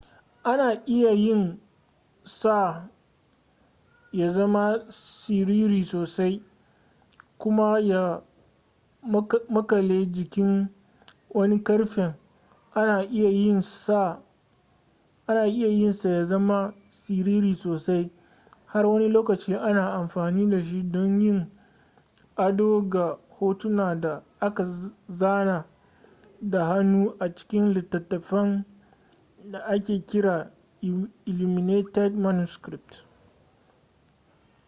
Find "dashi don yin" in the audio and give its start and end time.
20.49-21.45